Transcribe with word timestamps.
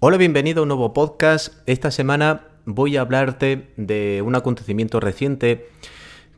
Hola, 0.00 0.16
bienvenido 0.16 0.60
a 0.60 0.62
un 0.62 0.68
nuevo 0.68 0.92
podcast. 0.92 1.54
Esta 1.66 1.90
semana 1.90 2.42
voy 2.66 2.96
a 2.96 3.00
hablarte 3.00 3.72
de 3.76 4.22
un 4.24 4.36
acontecimiento 4.36 5.00
reciente 5.00 5.66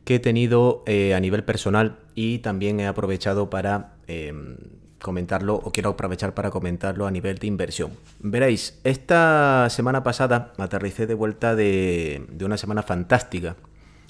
que 0.03 0.15
he 0.15 0.19
tenido 0.19 0.81
eh, 0.87 1.13
a 1.13 1.19
nivel 1.19 1.43
personal 1.43 1.99
y 2.15 2.39
también 2.39 2.79
he 2.79 2.87
aprovechado 2.87 3.51
para 3.51 3.93
em, 4.07 4.57
comentarlo 4.99 5.61
o 5.63 5.71
quiero 5.71 5.91
aprovechar 5.91 6.33
para 6.33 6.49
comentarlo 6.49 7.05
a 7.05 7.11
nivel 7.11 7.37
de 7.37 7.45
inversión. 7.45 7.91
Veréis, 8.19 8.79
esta 8.83 9.67
semana 9.69 10.01
pasada 10.01 10.53
aterricé 10.57 11.05
de 11.05 11.13
vuelta 11.13 11.55
de, 11.55 12.25
una 12.43 12.57
semana 12.57 12.81
fantástica 12.81 13.57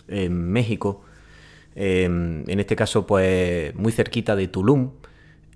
en 0.08 0.50
México, 0.50 1.02
em, 1.76 2.50
en 2.50 2.60
este 2.62 2.78
caso 2.78 3.06
pues 3.06 3.76
muy 3.76 3.92
cerquita 3.92 4.38
de 4.38 4.48
Tulum 4.48 4.92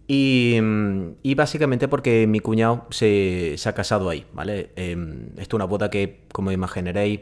y, 0.07 1.33
básicamente 1.35 1.87
porque 1.87 2.27
mi 2.27 2.39
cuñado 2.39 2.85
se, 2.91 3.55
ha 3.65 3.73
casado 3.73 4.09
ahí, 4.09 4.25
¿vale? 4.33 4.71
Eh, 4.75 4.95
esto 5.37 5.41
es 5.41 5.53
una 5.53 5.65
boda 5.65 5.89
que, 5.89 6.21
como 6.31 6.51
imaginaréis, 6.51 7.21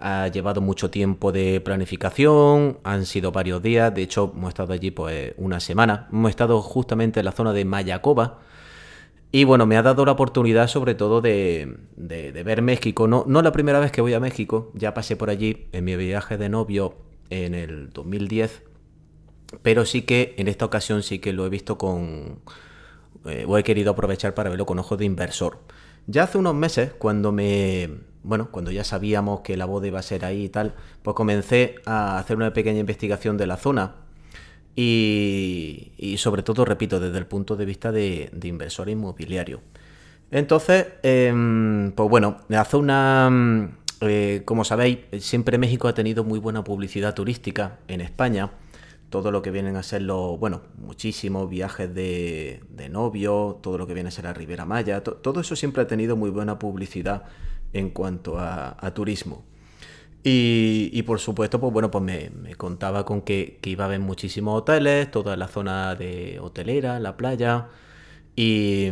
ha 0.00 0.28
llevado 0.28 0.60
mucho 0.60 0.90
tiempo 0.90 1.32
de 1.32 1.60
planificación, 1.60 2.78
han 2.82 3.06
sido 3.06 3.32
varios 3.32 3.62
días, 3.62 3.94
de 3.94 4.02
hecho 4.02 4.32
hemos 4.34 4.48
estado 4.48 4.72
allí 4.72 4.90
pues 4.90 5.32
una 5.36 5.60
semana, 5.60 6.08
hemos 6.12 6.30
estado 6.30 6.60
justamente 6.60 7.20
en 7.20 7.26
la 7.26 7.32
zona 7.32 7.52
de 7.52 7.64
Mayacoba, 7.64 8.40
y 9.30 9.44
bueno, 9.44 9.66
me 9.66 9.76
ha 9.76 9.82
dado 9.82 10.04
la 10.04 10.12
oportunidad 10.12 10.68
sobre 10.68 10.94
todo 10.94 11.20
de, 11.20 11.76
de, 11.96 12.42
ver 12.42 12.62
México, 12.62 13.08
no, 13.08 13.24
no 13.26 13.42
la 13.42 13.52
primera 13.52 13.80
vez 13.80 13.92
que 13.92 14.00
voy 14.00 14.14
a 14.14 14.20
México, 14.20 14.70
ya 14.74 14.94
pasé 14.94 15.16
por 15.16 15.30
allí 15.30 15.66
en 15.72 15.84
mi 15.84 15.96
viaje 15.96 16.36
de 16.36 16.48
novio 16.48 16.96
en 17.30 17.54
el 17.54 17.90
2010, 17.90 18.62
pero 19.62 19.84
sí 19.84 20.02
que 20.02 20.34
en 20.38 20.48
esta 20.48 20.64
ocasión 20.64 21.02
sí 21.02 21.18
que 21.18 21.32
lo 21.32 21.46
he 21.46 21.48
visto 21.48 21.78
con... 21.78 22.40
Eh, 23.26 23.44
o 23.48 23.56
he 23.56 23.64
querido 23.64 23.92
aprovechar 23.92 24.34
para 24.34 24.50
verlo 24.50 24.66
con 24.66 24.78
ojos 24.78 24.98
de 24.98 25.04
inversor. 25.04 25.58
Ya 26.06 26.24
hace 26.24 26.38
unos 26.38 26.54
meses, 26.54 26.92
cuando 26.98 27.32
me... 27.32 27.90
Bueno, 28.22 28.50
cuando 28.50 28.70
ya 28.70 28.84
sabíamos 28.84 29.40
que 29.40 29.56
la 29.56 29.66
boda 29.66 29.86
iba 29.86 29.98
a 29.98 30.02
ser 30.02 30.24
ahí 30.24 30.44
y 30.44 30.48
tal, 30.48 30.74
pues 31.02 31.14
comencé 31.14 31.76
a 31.84 32.18
hacer 32.18 32.36
una 32.36 32.52
pequeña 32.52 32.80
investigación 32.80 33.36
de 33.36 33.46
la 33.46 33.56
zona. 33.56 33.96
Y, 34.76 36.16
sobre 36.18 36.42
todo, 36.42 36.64
repito, 36.64 36.98
desde 36.98 37.18
el 37.18 37.26
punto 37.26 37.54
de 37.54 37.64
vista 37.64 37.92
de, 37.92 38.30
inversor 38.42 38.88
inmobiliario. 38.88 39.60
Entonces, 40.30 40.86
em, 41.02 41.92
pues 41.92 42.08
bueno, 42.10 42.38
la 42.48 42.64
zona, 42.64 43.76
eh, 44.00 44.42
como 44.44 44.64
sabéis, 44.64 44.98
siempre 45.20 45.58
México 45.58 45.86
ha 45.86 45.94
tenido 45.94 46.24
muy 46.24 46.40
buena 46.40 46.64
publicidad 46.64 47.14
turística 47.14 47.78
en 47.88 48.00
España 48.00 48.50
todo 49.14 49.30
lo 49.30 49.42
que 49.42 49.52
vienen 49.52 49.76
a 49.76 49.84
ser 49.84 50.02
los, 50.02 50.40
bueno, 50.40 50.62
muchísimos 50.76 51.48
viajes 51.48 51.94
de, 51.94 52.60
novio, 52.90 53.60
todo 53.62 53.78
lo 53.78 53.86
que 53.86 53.94
viene 53.94 54.08
a 54.08 54.10
ser 54.10 54.24
la 54.24 54.34
Ribera 54.34 54.64
Maya, 54.64 55.04
todo 55.04 55.40
eso 55.40 55.54
siempre 55.54 55.84
ha 55.84 55.86
tenido 55.86 56.16
muy 56.16 56.30
buena 56.30 56.58
publicidad 56.58 57.22
en 57.72 57.90
cuanto 57.90 58.40
a, 58.40 58.92
turismo. 58.92 59.44
Y, 60.24 61.00
por 61.02 61.20
supuesto, 61.20 61.60
pues 61.60 61.72
bueno, 61.72 61.92
pues 61.92 62.02
me, 62.02 62.56
contaba 62.56 63.04
con 63.04 63.22
que, 63.22 63.60
iba 63.62 63.84
a 63.84 63.86
haber 63.86 64.00
muchísimos 64.00 64.58
hoteles, 64.58 65.08
toda 65.12 65.36
la 65.36 65.46
zona 65.46 65.94
de 65.94 66.40
hotelera, 66.40 66.98
la 66.98 67.16
playa. 67.16 67.68
Y, 68.34 68.88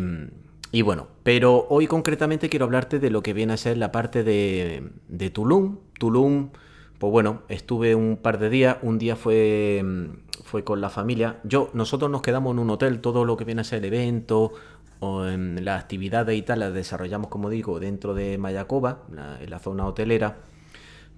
y, 0.71 0.83
bueno, 0.83 1.09
pero 1.25 1.67
hoy 1.69 1.89
concretamente 1.89 2.49
quiero 2.49 2.67
hablarte 2.67 3.01
de 3.01 3.11
lo 3.11 3.25
que 3.25 3.33
viene 3.33 3.55
a 3.55 3.57
ser 3.57 3.77
la 3.77 3.91
parte 3.91 4.23
de, 4.23 4.89
de 5.09 5.31
Tulum. 5.31 5.79
Tulum 5.99 6.51
pues 7.03 7.11
bueno, 7.11 7.43
estuve 7.49 7.97
un 7.97 8.17
par 8.17 8.39
de 8.39 8.49
días, 8.49 8.77
un 8.81 8.97
día 8.97 9.17
fue, 9.17 9.83
mm, 9.85 10.45
fue 10.45 10.63
con 10.63 10.81
la 10.81 10.89
familia. 10.89 11.41
Yo, 11.43 11.69
nosotros 11.73 12.09
nos 12.09 12.23
quedamos 12.23 12.53
en 12.53 12.61
un 12.61 12.71
hotel, 12.71 13.01
todo 13.01 13.25
lo 13.25 13.37
que 13.37 13.45
viene 13.45 13.63
a 13.63 13.65
ser 13.65 13.81
el 13.81 13.87
evento, 13.87 14.53
o 15.01 15.27
en 15.27 15.65
las 15.65 15.83
actividades 15.83 16.39
y 16.39 16.43
tal, 16.43 16.61
las 16.61 16.73
desarrollamos, 16.73 17.29
como 17.29 17.51
digo, 17.51 17.81
dentro 17.81 18.15
de 18.15 18.39
Mayacoba, 18.39 19.03
en 19.41 19.51
la 19.51 19.59
zona 19.59 19.85
hotelera, 19.85 20.43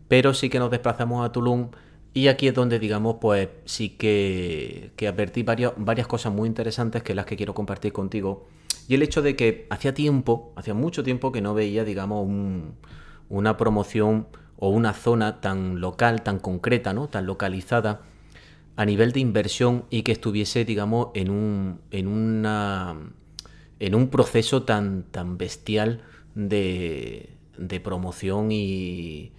pero 0.09 0.33
sí 0.33 0.49
que 0.49 0.59
nos 0.59 0.71
desplazamos 0.71 1.23
a 1.23 1.33
Tulum 1.33 1.69
y 2.15 2.29
aquí 2.29 2.49
es 2.49 2.55
donde, 2.55 2.79
digamos, 2.79 3.17
pues 3.21 3.51
sí 3.67 3.91
que, 3.91 4.91
que 4.97 5.07
advertí 5.07 5.43
varias, 5.43 5.75
varias 5.77 6.07
cosas 6.07 6.33
muy 6.33 6.49
interesantes 6.49 7.03
que 7.03 7.15
las 7.15 7.27
que 7.27 7.37
quiero 7.37 7.53
compartir 7.53 7.93
contigo. 7.93 8.49
Y 8.89 8.95
el 8.95 9.03
hecho 9.03 9.21
de 9.21 9.37
que 9.37 9.67
hacía 9.69 9.93
tiempo, 9.93 10.55
hacía 10.57 10.73
mucho 10.73 11.05
tiempo 11.05 11.31
que 11.31 11.43
no 11.43 11.53
veía, 11.53 11.85
digamos, 11.85 12.27
una 13.29 13.57
promoción 13.59 14.29
o 14.59 14.69
una 14.69 14.93
zona 14.93 15.41
tan 15.41 15.81
local, 15.81 16.23
tan 16.23 16.39
concreta, 16.39 16.93
¿no? 16.93 17.09
tan 17.09 17.27
localizada 17.27 18.03
a 18.77 18.85
nivel 18.85 19.13
de 19.13 19.21
inversión 19.21 19.85
y 19.91 20.03
que 20.03 20.13
estuviese, 20.13 20.65
digamos, 20.65 21.09
en 21.15 21.31
un, 21.31 21.81
en 21.91 22.09
una, 22.09 22.97
en 23.79 23.95
un 23.95 24.09
proceso 24.09 24.65
tan, 24.65 25.05
tan 25.11 25.39
bestial 25.39 26.03
de, 26.35 27.31
de 27.57 27.81
promoción 27.81 28.51
y, 28.51 29.33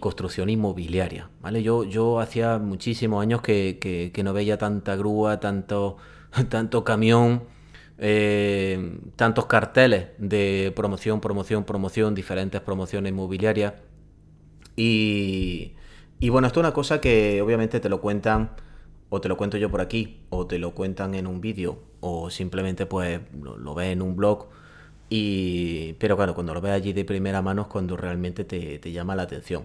construcción 0.00 0.50
inmobiliaria. 0.50 1.30
¿vale? 1.40 1.62
Yo, 1.62 1.84
yo 1.84 2.18
hacía 2.18 2.58
muchísimos 2.58 3.22
años 3.22 3.40
que, 3.42 3.78
que, 4.12 4.22
no 4.24 4.32
veía 4.32 4.58
tanta 4.58 4.96
grúa, 4.96 5.38
tanto, 5.38 5.98
tanto 6.48 6.82
camión, 6.82 7.44
eh, 7.98 8.98
tantos 9.14 9.46
carteles 9.46 10.08
de 10.18 10.72
promoción, 10.74 11.20
promoción, 11.20 11.62
promoción, 11.62 12.12
diferentes 12.16 12.60
promociones 12.60 13.10
inmobiliarias 13.10 13.74
y, 14.76 15.74
bueno, 16.28 16.46
esto 16.46 16.60
es 16.60 16.64
una 16.64 16.74
cosa 16.74 17.00
que 17.00 17.40
obviamente 17.42 17.80
te 17.80 17.88
lo 17.88 18.00
cuentan, 18.00 18.50
o 19.10 19.20
te 19.20 19.28
lo 19.28 19.36
cuento 19.36 19.56
yo 19.56 19.70
por 19.70 19.80
aquí, 19.80 20.20
o 20.30 20.46
te 20.46 20.58
lo 20.58 20.74
cuentan 20.74 21.14
en 21.14 21.26
un 21.26 21.40
vídeo, 21.40 21.78
o 22.00 22.30
simplemente 22.30 22.86
pues 22.86 23.20
lo, 23.40 23.74
ves 23.74 23.92
en 23.92 24.02
un 24.02 24.16
blog. 24.16 24.48
Y, 25.10 25.94
pero 25.94 26.16
claro, 26.16 26.34
cuando 26.34 26.54
lo 26.54 26.60
ves 26.60 26.72
allí 26.72 26.92
de 26.92 27.04
primera 27.04 27.42
mano 27.42 27.62
es 27.62 27.68
cuando 27.68 27.96
realmente 27.96 28.44
te, 28.44 28.92
llama 28.92 29.14
la 29.16 29.22
atención. 29.24 29.64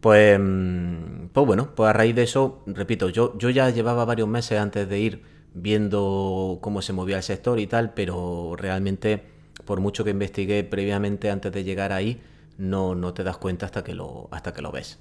Pues, 0.00 0.38
mm, 0.38 1.28
pues 1.32 1.46
bueno, 1.46 1.74
pues 1.74 1.90
a 1.90 1.92
raíz 1.92 2.14
de 2.14 2.24
eso, 2.24 2.62
repito, 2.66 3.08
yo, 3.08 3.36
yo 3.38 3.50
ya 3.50 3.70
llevaba 3.70 4.04
varios 4.04 4.28
meses 4.28 4.58
antes 4.58 4.88
de 4.88 4.98
ir 4.98 5.22
viendo 5.54 6.58
cómo 6.62 6.82
se 6.82 6.92
movía 6.92 7.18
el 7.18 7.22
sector 7.22 7.58
y 7.60 7.66
tal, 7.66 7.94
pero 7.94 8.54
realmente, 8.56 9.22
por 9.64 9.80
mucho 9.80 10.04
que 10.04 10.10
investigué 10.10 10.64
previamente 10.64 11.30
antes 11.30 11.52
de 11.52 11.64
llegar 11.64 11.92
ahí, 11.92 12.20
no, 12.62 12.94
no 12.94 13.12
te 13.12 13.24
das 13.24 13.36
cuenta 13.38 13.66
hasta 13.66 13.82
que, 13.82 13.94
lo, 13.94 14.28
hasta 14.30 14.54
que 14.54 14.62
lo 14.62 14.70
ves. 14.70 14.98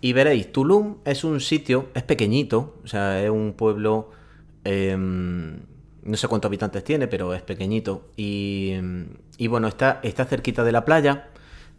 Y 0.00 0.12
veréis, 0.12 0.50
Tulum 0.50 0.96
es 1.04 1.24
un 1.24 1.40
sitio, 1.40 1.88
es 1.94 2.02
pequeñito, 2.02 2.74
o 2.82 2.86
sea, 2.86 3.22
es 3.22 3.30
un 3.30 3.52
pueblo, 3.52 4.10
em, 4.64 5.60
no 6.02 6.16
sé 6.16 6.26
cuántos 6.26 6.48
habitantes 6.48 6.82
tiene, 6.82 7.06
pero 7.06 7.32
es 7.32 7.42
pequeñito. 7.42 8.08
Y, 8.16 8.72
y, 9.38 9.46
bueno, 9.46 9.68
está, 9.68 10.00
está 10.02 10.24
cerquita 10.24 10.64
de 10.64 10.72
la 10.72 10.84
playa 10.84 11.28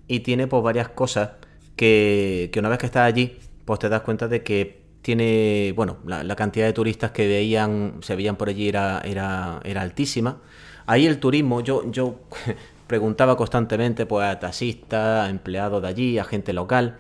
y 0.07 0.21
tiene 0.21 0.47
pues 0.47 0.63
varias 0.63 0.89
cosas 0.89 1.31
que, 1.75 2.49
que, 2.53 2.59
una 2.59 2.69
vez 2.69 2.77
que 2.77 2.85
estás 2.85 3.03
allí, 3.07 3.37
pues 3.65 3.79
te 3.79 3.89
das 3.89 4.01
cuenta 4.01 4.27
de 4.27 4.43
que 4.43 4.81
tiene, 5.01 5.73
bueno, 5.75 5.97
la, 6.05 6.35
cantidad 6.35 6.65
de 6.65 6.73
turistas 6.73 7.11
que 7.11 7.27
veían, 7.27 7.95
se 8.01 8.15
veían 8.15 8.35
por 8.37 8.49
allí 8.49 8.69
era, 8.69 9.01
era, 9.03 9.59
era 9.63 9.81
altísima. 9.81 10.41
Ahí 10.85 11.05
el 11.05 11.19
turismo, 11.19 11.61
yo, 11.61 11.89
yo 11.91 12.19
preguntaba 12.91 13.37
constantemente 13.37 14.05
pues, 14.05 14.27
a 14.27 14.37
taxistas, 14.37 15.25
a 15.25 15.29
empleados 15.29 15.81
de 15.81 15.87
allí, 15.87 16.17
a 16.17 16.25
gente 16.25 16.51
local, 16.51 16.97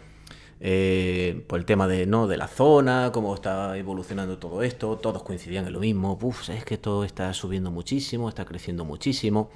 eh, 0.61 1.43
por 1.47 1.59
el 1.59 1.65
tema 1.65 1.85
de, 1.85 2.05
¿no? 2.05 2.27
de 2.27 2.37
la 2.37 2.47
zona, 2.47 3.11
cómo 3.11 3.35
está 3.35 3.77
evolucionando 3.77 4.37
todo 4.37 4.63
esto, 4.63 4.95
todos 4.95 5.21
coincidían 5.21 5.67
en 5.67 5.73
lo 5.73 5.81
mismo, 5.81 6.17
Uf, 6.21 6.49
es 6.49 6.63
que 6.63 6.77
todo 6.77 7.03
está 7.03 7.33
subiendo 7.33 7.71
muchísimo, 7.71 8.29
está 8.29 8.45
creciendo 8.45 8.85
muchísimo. 8.85 9.49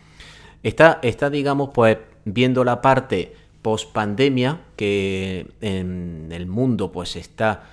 Está, 0.62 1.00
está 1.04 1.30
digamos, 1.30 1.70
pues 1.74 2.00
viendo 2.26 2.66
la 2.66 2.82
parte 2.82 3.34
post 3.62 3.94
pandemia 3.94 4.60
que 4.76 5.48
en 5.62 6.28
el 6.34 6.48
mundo 6.48 6.92
pues 6.92 7.16
está 7.16 7.64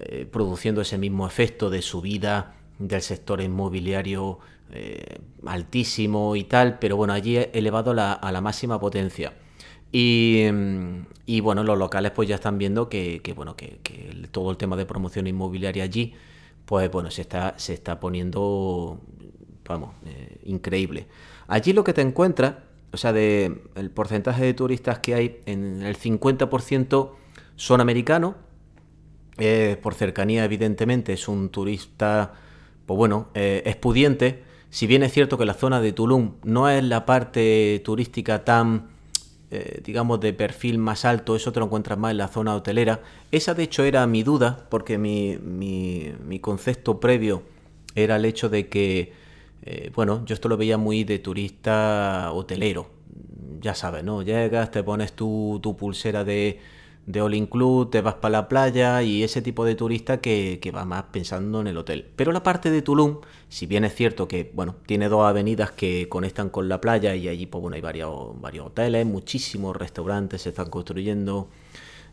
eh, 0.00 0.26
produciendo 0.32 0.80
ese 0.80 0.96
mismo 0.96 1.26
efecto 1.26 1.68
de 1.68 1.82
subida 1.82 2.54
del 2.78 3.02
sector 3.02 3.40
inmobiliario 3.40 4.38
eh, 4.70 5.18
altísimo 5.46 6.36
y 6.36 6.44
tal, 6.44 6.78
pero 6.78 6.96
bueno, 6.96 7.12
allí 7.12 7.38
elevado 7.52 7.92
a 7.92 8.32
la 8.32 8.40
máxima 8.40 8.78
potencia. 8.78 9.32
Y, 9.90 10.44
y, 11.24 11.40
bueno, 11.40 11.64
los 11.64 11.78
locales 11.78 12.12
pues 12.12 12.28
ya 12.28 12.34
están 12.34 12.58
viendo 12.58 12.90
que, 12.90 13.22
bueno, 13.34 13.56
que, 13.56 13.80
todo 14.30 14.50
el 14.50 14.58
tema 14.58 14.76
de 14.76 14.84
promoción 14.84 15.26
inmobiliaria 15.26 15.84
allí, 15.84 16.14
pues 16.66 16.90
bueno, 16.90 17.10
se 17.10 17.22
está, 17.22 17.54
se 17.56 17.72
está 17.72 17.98
poniendo, 17.98 19.00
vamos, 19.66 19.94
eh, 20.04 20.40
increíble. 20.44 21.06
Allí 21.46 21.72
lo 21.72 21.82
que 21.82 21.94
te 21.94 22.02
encuentras, 22.02 22.56
o 22.92 22.98
sea, 22.98 23.14
de 23.14 23.62
el 23.74 23.90
porcentaje 23.90 24.44
de 24.44 24.52
turistas 24.52 24.98
que 24.98 25.14
hay, 25.14 25.40
en 25.46 25.82
el 25.82 25.96
50% 25.96 27.12
son 27.56 27.80
americanos, 27.80 28.34
por 29.82 29.94
cercanía 29.94 30.44
evidentemente 30.44 31.12
es 31.12 31.28
un 31.28 31.48
turista, 31.48 32.34
pues 32.88 32.96
bueno, 32.96 33.28
es 33.34 33.76
pudiente, 33.76 34.42
si 34.70 34.86
bien 34.86 35.02
es 35.02 35.12
cierto 35.12 35.38
que 35.38 35.46
la 35.46 35.54
zona 35.54 35.80
de 35.80 35.92
Tulum 35.92 36.34
no 36.44 36.68
es 36.68 36.84
la 36.84 37.06
parte 37.06 37.80
turística 37.84 38.44
tan, 38.44 38.88
eh, 39.50 39.80
digamos, 39.82 40.20
de 40.20 40.34
perfil 40.34 40.78
más 40.78 41.04
alto, 41.04 41.36
eso 41.36 41.52
te 41.52 41.60
lo 41.60 41.66
encuentras 41.66 41.98
más 41.98 42.10
en 42.10 42.18
la 42.18 42.28
zona 42.28 42.54
hotelera. 42.54 43.00
Esa 43.32 43.54
de 43.54 43.62
hecho 43.62 43.84
era 43.84 44.06
mi 44.06 44.22
duda, 44.22 44.66
porque 44.68 44.98
mi, 44.98 45.38
mi, 45.38 46.38
concepto 46.40 47.00
previo 47.00 47.42
era 47.94 48.16
el 48.16 48.26
hecho 48.26 48.50
de 48.50 48.68
que, 48.68 49.12
eh, 49.62 49.90
bueno, 49.94 50.22
yo 50.26 50.34
esto 50.34 50.48
lo 50.48 50.58
veía 50.58 50.76
muy 50.76 51.04
de 51.04 51.18
turista 51.18 52.30
hotelero. 52.32 52.90
ya 53.60 53.74
sabes, 53.74 54.04
¿no? 54.04 54.22
Llegas, 54.22 54.70
te 54.70 54.82
pones 54.82 55.14
tu, 55.14 55.58
tu 55.62 55.76
pulsera 55.76 56.24
de, 56.24 56.60
de 57.08 57.22
all 57.22 57.34
include, 57.34 57.90
te 57.90 58.02
vas 58.02 58.16
para 58.16 58.32
la 58.32 58.48
playa 58.48 59.02
y 59.02 59.22
ese 59.22 59.40
tipo 59.40 59.64
de 59.64 59.74
turista 59.74 60.20
que, 60.20 60.58
que, 60.60 60.70
va 60.70 60.84
más 60.84 61.04
pensando 61.04 61.62
en 61.62 61.66
el 61.66 61.78
hotel. 61.78 62.06
Pero 62.16 62.32
la 62.32 62.42
parte 62.42 62.70
de 62.70 62.82
Tulum, 62.82 63.20
si 63.48 63.64
bien 63.64 63.84
es 63.86 63.94
cierto 63.94 64.28
que, 64.28 64.50
bueno, 64.52 64.76
tiene 64.84 65.08
dos 65.08 65.24
avenidas 65.24 65.70
que 65.70 66.06
conectan 66.10 66.50
con 66.50 66.68
la 66.68 66.82
playa 66.82 67.14
y 67.16 67.26
allí, 67.28 67.46
pues 67.46 67.62
bueno, 67.62 67.76
hay 67.76 67.80
varios, 67.80 68.38
varios 68.42 68.66
hoteles, 68.66 69.06
muchísimos 69.06 69.74
restaurantes 69.74 70.42
se 70.42 70.50
están 70.50 70.68
construyendo, 70.68 71.48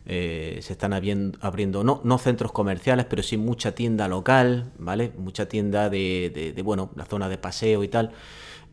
eh, 0.06 0.60
se 0.62 0.72
están 0.72 0.94
abriendo, 0.94 1.38
abriendo 1.42 1.84
no, 1.84 2.00
no, 2.02 2.16
centros 2.16 2.52
comerciales, 2.52 3.04
pero 3.04 3.22
sí 3.22 3.36
mucha 3.36 3.74
tienda 3.74 4.08
local, 4.08 4.72
¿vale? 4.78 5.12
Mucha 5.18 5.46
tienda 5.46 5.90
de, 5.90 6.52
de, 6.56 6.62
bueno, 6.62 6.90
la 6.96 7.04
zona 7.04 7.28
de 7.28 7.36
paseo 7.36 7.84
y 7.84 7.88
tal. 7.88 8.12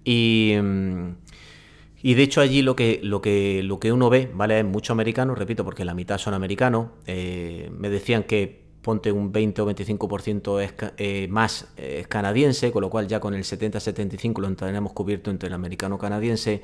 Y... 0.06 0.54
Mmm, 0.62 1.12
y 2.06 2.16
de 2.16 2.24
hecho 2.24 2.42
allí 2.42 2.62
lo 2.62 2.76
que, 2.76 3.00
lo 3.02 3.22
que, 3.22 3.64
lo 3.64 3.80
que 3.80 3.94
uno 3.94 4.10
ve, 4.10 4.30
¿vale? 4.34 4.60
Es 4.60 4.66
mucho 4.66 4.92
americano, 4.92 5.36
repito, 5.36 5.64
porque 5.64 5.86
la 5.86 5.94
mitad 5.94 6.18
son 6.18 6.34
americanos. 6.34 6.88
Eh, 7.08 7.72
me 7.72 7.90
decían 7.90 8.24
que 8.24 8.62
ponte 8.82 9.10
un 9.14 9.32
20 9.32 9.62
o 9.62 9.72
25% 9.72 10.62
es, 10.62 10.74
eh, 10.98 11.30
más 11.30 11.70
eh, 11.78 12.00
es 12.02 12.08
canadiense, 12.10 12.74
con 12.74 12.82
lo 12.82 12.90
cual 12.90 13.08
ya 13.08 13.22
con 13.22 13.34
el 13.34 13.46
70-75 13.46 14.38
lo 14.42 14.54
tenemos 14.54 14.92
cubierto 14.92 15.32
entre 15.32 15.48
el 15.48 15.54
americano-canadiense. 15.54 16.62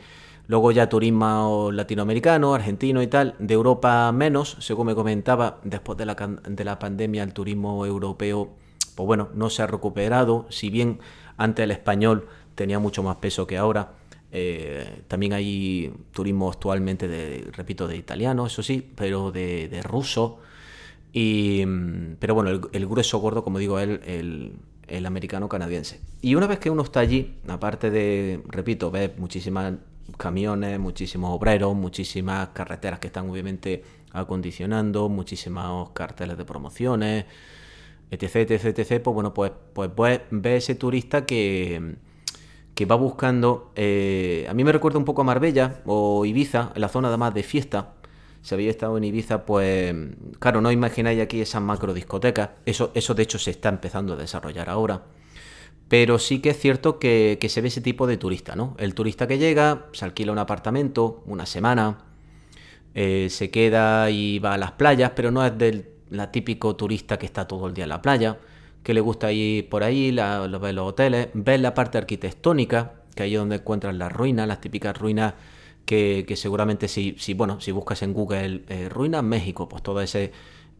Luego 0.48 0.74
ya 0.74 0.90
turismo 0.90 1.70
latinoamericano, 1.72 2.54
argentino 2.54 3.02
y 3.02 3.08
tal. 3.08 3.36
De 3.40 3.54
Europa 3.54 4.12
menos, 4.12 4.58
según 4.60 4.88
me 4.88 4.96
comentaba, 4.96 5.62
después 5.64 5.98
de 5.98 6.06
la, 6.06 6.16
de 6.16 6.64
la 6.66 6.80
pandemia 6.80 7.24
el 7.24 7.32
turismo 7.32 7.86
europeo, 7.86 8.50
pues 8.94 9.08
bueno, 9.08 9.30
no 9.36 9.50
se 9.50 9.62
ha 9.62 9.68
recuperado. 9.68 10.48
Si 10.50 10.70
bien 10.70 11.00
antes 11.38 11.64
el 11.64 11.72
español 11.72 12.28
tenía 12.56 12.78
mucho 12.80 13.04
más 13.04 13.16
peso 13.18 13.48
que 13.48 13.58
ahora. 13.58 13.99
Eh, 14.32 15.02
también 15.08 15.34
hay 15.34 15.92
turismo 16.12 16.50
actualmente, 16.50 17.08
de, 17.08 17.50
repito, 17.52 17.88
de 17.88 17.98
italiano, 17.98 18.46
eso 18.46 18.62
sí, 18.62 18.88
pero 18.96 19.32
de, 19.32 19.68
de 19.68 19.82
ruso. 19.82 20.40
Y, 21.14 21.64
mm, 21.66 22.18
pero 22.20 22.36
bueno, 22.36 22.70
el, 22.72 22.88
grueso 22.88 23.20
gordo, 23.20 23.44
como 23.44 23.58
digo, 23.60 23.80
es 23.80 24.00
el, 24.06 24.54
el, 24.88 25.06
americano 25.06 25.50
canadiense. 25.50 26.00
Y 26.22 26.36
una 26.36 26.48
vez 26.48 26.60
que 26.60 26.70
uno 26.70 26.84
está 26.84 27.00
allí, 27.00 27.38
aparte 27.48 27.90
de, 27.90 28.42
repito, 28.48 28.92
ves 28.92 29.18
muchísimas 29.18 29.74
camiones, 30.18 30.80
muchísimos 30.80 31.36
obreros, 31.36 31.76
muchísimas 31.76 32.50
carreteras 32.50 33.00
que 33.00 33.08
están 33.08 33.30
obviamente 33.30 33.84
acondicionando, 34.12 35.10
muchísimos 35.10 35.92
carteles 35.92 36.38
de 36.38 36.46
promociones, 36.46 37.26
etc, 38.12 38.36
etc, 38.52 38.66
etc, 38.66 39.02
pues 39.04 39.14
bueno, 39.14 39.34
pues, 39.34 39.52
pues, 39.74 39.90
pues 39.96 40.22
ve 40.32 40.58
ese 40.58 40.76
turista 40.76 41.26
que 41.26 41.96
que 42.80 42.86
va 42.86 42.96
buscando. 42.96 43.74
Eh, 43.76 44.48
a 44.50 44.54
mí 44.54 44.64
me 44.64 44.72
recuerda 44.72 44.98
un 44.98 45.04
poco 45.04 45.20
a 45.20 45.26
Marbella 45.26 45.82
o 45.86 46.24
Ibiza, 46.24 46.72
la 46.76 46.88
zona 46.88 47.10
además 47.10 47.34
de 47.34 47.44
fiesta. 47.44 47.96
Si 48.42 48.56
habéis 48.56 48.70
estado 48.70 48.98
en 48.98 49.04
Ibiza, 49.04 49.46
pues 49.46 49.94
claro, 50.40 50.62
no 50.62 50.72
imagináis 50.72 51.20
aquí 51.20 51.42
esas 51.42 51.62
macro 51.62 51.94
discotecas. 51.94 52.52
Eso, 52.66 52.92
eso 52.96 53.14
de 53.16 53.24
hecho 53.24 53.38
se 53.38 53.52
está 53.52 53.68
empezando 53.68 54.14
a 54.14 54.16
desarrollar 54.16 54.70
ahora. 54.70 55.04
Pero 55.90 56.20
sí 56.20 56.40
que 56.40 56.52
es 56.52 56.58
cierto 56.58 57.00
que, 57.00 57.38
que, 57.42 57.50
se 57.50 57.60
ve 57.60 57.68
ese 57.68 57.82
tipo 57.82 58.08
de 58.08 58.16
turista, 58.16 58.56
¿no? 58.56 58.78
El 58.80 58.94
turista 58.94 59.28
que 59.28 59.38
llega, 59.38 59.88
se 59.92 60.06
alquila 60.06 60.32
un 60.32 60.40
apartamento, 60.40 61.22
una 61.26 61.46
semana, 61.46 61.98
eh, 62.96 63.28
se 63.30 63.52
queda 63.52 64.10
y 64.10 64.40
va 64.40 64.54
a 64.54 64.58
las 64.58 64.72
playas, 64.72 65.12
pero 65.14 65.32
no 65.32 65.46
es 65.46 65.58
del 65.58 65.90
la 66.12 66.32
típico 66.32 66.78
turista 66.78 67.20
que 67.20 67.26
está 67.26 67.46
todo 67.46 67.68
el 67.68 67.74
día 67.74 67.84
en 67.84 67.90
la 67.90 68.02
playa 68.02 68.38
que 68.84 68.94
le 68.94 69.02
gusta 69.02 69.32
ir 69.32 69.70
por 69.70 69.84
ahí, 69.84 70.12
la, 70.12 70.48
lo, 70.48 70.60
los 70.60 70.88
hoteles, 70.88 71.30
ver 71.34 71.60
la 71.60 71.74
parte 71.74 71.98
arquitectónica, 71.98 72.94
que 73.16 73.24
ahí 73.24 73.34
es 73.34 73.40
donde 73.40 73.58
encuentras 73.58 73.96
las 73.96 74.12
ruinas, 74.12 74.48
las 74.48 74.62
típicas 74.62 74.98
ruinas 74.98 75.34
que, 75.86 76.26
que 76.28 76.36
seguramente 76.36 76.88
si, 76.88 77.16
si, 77.18 77.34
bueno, 77.34 77.60
si 77.62 77.72
buscas 77.72 78.02
en 78.04 78.14
Google 78.14 78.64
eh, 78.70 78.90
ruinas 78.90 79.24
México, 79.24 79.68
pues 79.68 79.84
todo 79.84 80.02
ese, 80.02 80.32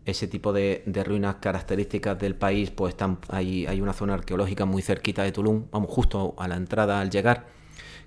ese 0.06 0.28
tipo 0.28 0.54
de, 0.54 0.84
ruinas 1.06 1.36
características 1.36 2.18
del 2.20 2.36
país, 2.36 2.72
pues 2.72 2.94
están 2.94 3.20
ahí, 3.30 3.66
hay 3.66 3.82
una 3.82 3.94
zona 3.94 4.14
arqueológica 4.14 4.66
muy 4.66 4.82
cerquita 4.82 5.24
de 5.24 5.32
Tulum, 5.32 5.66
vamos 5.72 5.90
justo 5.92 6.36
a 6.38 6.48
la 6.48 6.56
entrada 6.56 7.00
al 7.02 7.10
llegar, 7.10 7.48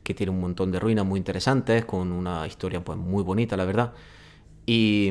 que 0.02 0.14
tiene 0.14 0.30
un 0.30 0.40
montón 0.40 0.72
de 0.72 0.80
ruinas 0.80 1.04
muy 1.04 1.18
interesantes, 1.18 1.84
con 1.84 2.12
una 2.12 2.46
historia 2.46 2.82
pues 2.84 2.98
muy 2.98 3.22
bonita, 3.22 3.56
la 3.56 3.64
verdad. 3.64 3.92
Y, 4.66 5.10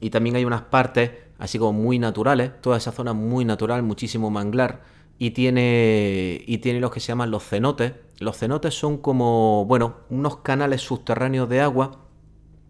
y 0.00 0.10
también 0.10 0.36
hay 0.36 0.44
unas 0.44 0.62
partes 0.62 1.10
así 1.40 1.58
como 1.58 1.72
muy 1.72 1.98
naturales, 1.98 2.52
toda 2.60 2.76
esa 2.76 2.92
zona 2.92 3.14
muy 3.14 3.44
natural, 3.44 3.82
muchísimo 3.82 4.30
manglar, 4.30 4.82
y 5.18 5.30
tiene, 5.32 6.42
y 6.46 6.58
tiene 6.58 6.80
los 6.80 6.92
que 6.92 7.00
se 7.00 7.08
llaman 7.08 7.30
los 7.30 7.42
cenotes. 7.42 7.92
Los 8.20 8.38
cenotes 8.38 8.74
son 8.74 8.98
como, 8.98 9.64
bueno, 9.66 9.96
unos 10.10 10.38
canales 10.38 10.82
subterráneos 10.82 11.48
de 11.48 11.60
agua 11.60 12.00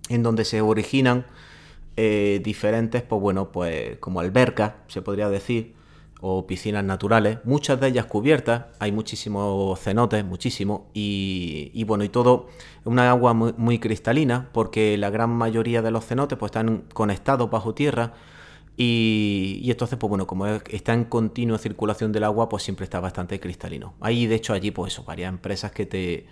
en 0.08 0.22
donde 0.22 0.44
se 0.44 0.60
originan 0.60 1.26
eh, 1.96 2.40
diferentes, 2.42 3.02
pues 3.02 3.20
bueno, 3.20 3.52
pues 3.52 3.98
como 3.98 4.20
albercas, 4.20 4.72
se 4.88 5.02
podría 5.02 5.28
decir, 5.28 5.74
o 6.20 6.46
piscinas 6.46 6.84
naturales, 6.84 7.38
muchas 7.44 7.80
de 7.80 7.88
ellas 7.88 8.06
cubiertas, 8.06 8.66
hay 8.78 8.92
muchísimos 8.92 9.78
cenotes, 9.80 10.24
muchísimo, 10.24 10.90
y, 10.92 11.70
y, 11.72 11.84
bueno, 11.84 12.04
y 12.04 12.08
todo 12.08 12.48
una 12.84 13.10
agua 13.10 13.32
muy, 13.32 13.54
muy, 13.56 13.78
cristalina, 13.78 14.48
porque 14.52 14.96
la 14.98 15.10
gran 15.10 15.30
mayoría 15.30 15.82
de 15.82 15.90
los 15.90 16.04
cenotes 16.04 16.38
pues 16.38 16.50
están 16.50 16.84
conectados 16.92 17.50
bajo 17.50 17.74
tierra, 17.74 18.14
y, 18.82 19.70
entonces, 19.70 19.98
pues 19.98 20.08
bueno, 20.08 20.26
como 20.26 20.46
está 20.46 20.94
en 20.94 21.04
continua 21.04 21.58
circulación 21.58 22.12
del 22.12 22.24
agua, 22.24 22.48
pues 22.48 22.62
siempre 22.62 22.84
está 22.84 22.98
bastante 22.98 23.38
cristalino. 23.38 23.92
Hay, 24.00 24.26
de 24.26 24.36
hecho, 24.36 24.54
allí, 24.54 24.70
pues 24.70 24.94
eso, 24.94 25.04
varias 25.04 25.28
empresas 25.28 25.70
que 25.70 25.84
te, 25.84 26.26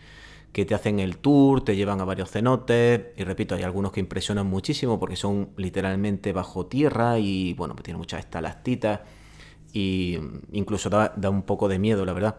que 0.50 0.64
te 0.64 0.74
hacen 0.74 0.98
el 0.98 1.18
tour, 1.18 1.62
te 1.62 1.76
llevan 1.76 2.00
a 2.00 2.04
varios 2.04 2.30
cenotes, 2.30 3.08
y 3.18 3.24
repito, 3.24 3.54
hay 3.54 3.64
algunos 3.64 3.92
que 3.92 4.00
impresionan 4.00 4.46
muchísimo 4.46 4.98
porque 4.98 5.14
son 5.14 5.50
literalmente 5.58 6.32
bajo 6.32 6.64
tierra 6.64 7.18
y, 7.18 7.52
bueno, 7.52 7.74
pues 7.74 7.84
tienen 7.84 7.98
muchas 7.98 8.20
estalactitas 8.20 9.00
y 9.74 10.18
incluso 10.52 10.88
da, 10.88 11.12
un 11.28 11.42
poco 11.42 11.68
de 11.68 11.78
miedo, 11.78 12.06
la 12.06 12.14
verdad. 12.14 12.38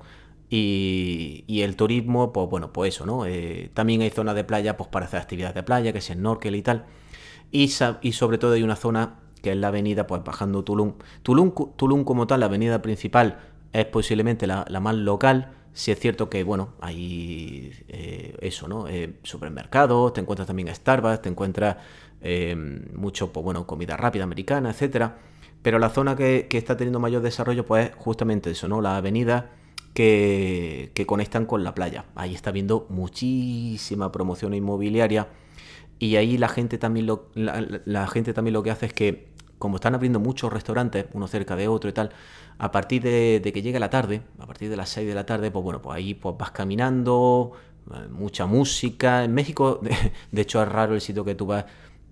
Y, 0.49 1.43
y, 1.45 1.61
el 1.61 1.75
turismo, 1.75 2.33
pues 2.33 2.49
bueno, 2.49 2.73
pues 2.73 2.95
eso, 2.95 3.05
¿no? 3.05 3.27
Eh, 3.27 3.69
también 3.75 4.01
hay 4.01 4.09
zonas 4.09 4.33
de 4.33 4.43
playa, 4.43 4.75
pues 4.75 4.89
para 4.89 5.05
hacer 5.05 5.19
actividades 5.21 5.53
de 5.53 5.61
playa, 5.61 5.93
que 5.93 5.99
es 5.99 6.05
snorkel 6.05 6.55
y 6.55 6.63
tal. 6.63 6.87
Y 7.51 7.67
sobre 7.67 8.39
todo 8.39 8.53
hay 8.53 8.63
una 8.63 8.75
zona 8.75 9.19
que 9.41 9.51
es 9.51 9.57
la 9.57 9.69
avenida, 9.69 10.07
pues 10.07 10.23
bajando 10.23 10.63
Tulum. 10.63 10.93
Tulum, 11.23 11.53
Tulum 11.75 12.03
como 12.03 12.27
tal, 12.27 12.41
la 12.41 12.47
avenida 12.47 12.81
principal, 12.81 13.39
es 13.73 13.85
posiblemente 13.85 14.47
la, 14.47 14.65
la 14.67 14.79
más 14.79 14.95
local. 14.95 15.53
Si 15.73 15.91
es 15.91 15.99
cierto 15.99 16.29
que, 16.29 16.43
bueno, 16.43 16.73
hay 16.81 17.71
eh, 17.87 18.35
eso, 18.41 18.67
¿no? 18.67 18.87
Eh, 18.87 19.15
supermercados, 19.23 20.13
te 20.13 20.21
encuentras 20.21 20.47
también 20.47 20.73
Starbucks, 20.73 21.21
te 21.21 21.29
encuentras 21.29 21.77
eh, 22.21 22.55
mucho, 22.95 23.31
pues 23.31 23.43
bueno, 23.43 23.65
comida 23.67 23.95
rápida 23.95 24.23
americana, 24.23 24.71
etcétera. 24.71 25.17
Pero 25.61 25.79
la 25.79 25.89
zona 25.89 26.15
que, 26.15 26.47
que, 26.49 26.57
está 26.57 26.77
teniendo 26.77 26.99
mayor 26.99 27.21
desarrollo, 27.21 27.65
pues 27.65 27.89
es 27.89 27.95
justamente 27.95 28.51
eso, 28.51 28.67
¿no? 28.67 28.81
La 28.81 28.97
avenida 28.97 29.51
que, 29.93 30.91
que 30.95 31.05
conectan 31.05 31.45
con 31.45 31.63
la 31.63 31.75
playa. 31.75 32.05
Ahí 32.15 32.33
está 32.33 32.51
viendo 32.51 32.87
muchísima 32.89 34.11
promoción 34.11 34.53
inmobiliaria 34.53 35.27
y 35.99 36.15
ahí 36.15 36.37
la 36.37 36.47
gente 36.47 36.77
también 36.77 37.05
lo, 37.05 37.27
la, 37.35 38.07
gente 38.07 38.33
también 38.33 38.53
lo 38.53 38.63
que 38.63 38.71
hace 38.71 38.85
es 38.85 38.93
que, 38.93 39.27
como 39.59 39.75
están 39.75 39.93
abriendo 39.93 40.19
muchos 40.19 40.51
restaurantes, 40.51 41.05
uno 41.13 41.27
cerca 41.27 41.55
de 41.55 41.67
otro 41.67 41.89
y 41.89 41.93
tal, 41.93 42.11
a 42.57 42.71
partir 42.71 43.03
de, 43.03 43.51
que 43.53 43.61
llegue 43.61 43.79
la 43.79 43.89
tarde, 43.89 44.21
a 44.39 44.47
partir 44.47 44.69
de 44.69 44.77
las 44.77 44.89
6 44.89 45.07
de 45.07 45.13
la 45.13 45.25
tarde, 45.25 45.51
pues 45.51 45.63
bueno, 45.63 45.81
pues 45.81 45.97
ahí 45.97 46.13
pues 46.15 46.35
vas 46.37 46.51
caminando, 46.51 47.51
eh, 47.93 48.07
mucha 48.09 48.45
música. 48.45 49.23
En 49.23 49.33
México, 49.33 49.79
de, 49.83 49.95
de, 50.31 50.41
hecho, 50.41 50.63
es 50.63 50.69
raro 50.69 50.95
el 50.95 51.01
sitio 51.01 51.23
que 51.23 51.35
tú 51.35 51.45
vas 51.45 51.65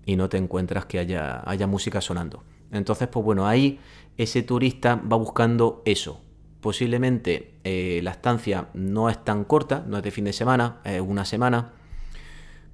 y 0.06 0.16
no 0.16 0.28
te 0.28 0.36
encuentras 0.36 0.86
que 0.86 0.98
haya, 0.98 1.42
haya 1.44 1.66
música 1.66 2.00
sonando. 2.00 2.44
Entonces, 2.70 3.08
pues 3.08 3.24
bueno, 3.24 3.46
ahí 3.46 3.80
ese 4.16 4.42
turista 4.42 4.96
va 4.96 5.16
buscando 5.16 5.82
eso. 5.84 6.20
Posiblemente 6.60 7.54
eh, 7.64 8.00
la 8.02 8.10
estancia 8.10 8.68
no 8.74 9.08
es 9.08 9.24
tan 9.24 9.44
corta, 9.44 9.84
no 9.86 9.96
es 9.96 10.02
de 10.02 10.10
fin 10.10 10.24
de 10.24 10.32
semana, 10.32 10.80
es 10.84 11.00
una 11.00 11.24
semana 11.24 11.72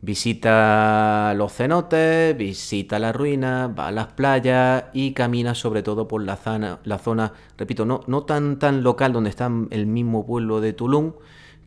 Visita 0.04 1.32
los 1.34 1.50
cenotes, 1.54 2.36
visita 2.36 2.98
la 2.98 3.10
ruina, 3.10 3.68
va 3.68 3.88
a 3.88 3.90
las 3.90 4.08
playas 4.08 4.84
y 4.92 5.14
camina 5.14 5.54
sobre 5.54 5.82
todo 5.82 6.06
por 6.06 6.22
la 6.22 6.36
zona, 6.36 6.78
la 6.84 6.98
zona 6.98 7.32
repito, 7.56 7.86
no, 7.86 8.02
no 8.06 8.24
tan, 8.24 8.58
tan 8.58 8.82
local 8.82 9.14
donde 9.14 9.30
está 9.30 9.50
el 9.70 9.86
mismo 9.86 10.26
pueblo 10.26 10.60
de 10.60 10.74
Tulum, 10.74 11.14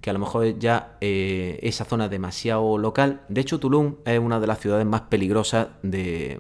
que 0.01 0.11
a 0.11 0.13
lo 0.13 0.19
mejor 0.19 0.59
ya 0.59 0.97
eh, 1.01 1.57
esa 1.63 1.83
zona 1.85 2.05
es 2.05 2.11
demasiado 2.11 2.77
local. 2.77 3.21
De 3.27 3.41
hecho, 3.41 3.59
Tulum 3.59 3.95
es 4.05 4.19
una 4.19 4.39
de 4.39 4.45
las 4.45 4.59
ciudades 4.59 4.85
más 4.85 5.01
peligrosas 5.01 5.69
de, 5.81 6.39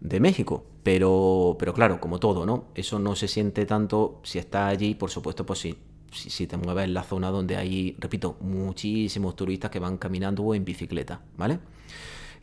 de 0.00 0.20
México. 0.20 0.64
Pero, 0.84 1.56
pero 1.58 1.74
claro, 1.74 2.00
como 2.00 2.20
todo, 2.20 2.46
¿no? 2.46 2.66
Eso 2.76 3.00
no 3.00 3.16
se 3.16 3.26
siente 3.26 3.66
tanto 3.66 4.20
si 4.22 4.38
está 4.38 4.68
allí, 4.68 4.94
por 4.94 5.10
supuesto, 5.10 5.44
pues 5.46 5.58
sí, 5.58 5.76
si, 6.12 6.30
si, 6.30 6.46
te 6.46 6.56
mueves 6.56 6.84
en 6.84 6.94
la 6.94 7.02
zona 7.02 7.30
donde 7.30 7.56
hay, 7.56 7.96
repito, 7.98 8.36
muchísimos 8.40 9.34
turistas 9.36 9.70
que 9.70 9.78
van 9.78 9.98
caminando 9.98 10.42
o 10.42 10.54
en 10.54 10.64
bicicleta, 10.64 11.20
¿vale? 11.36 11.58